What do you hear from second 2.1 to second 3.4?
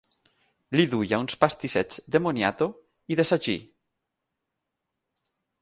de moniato i de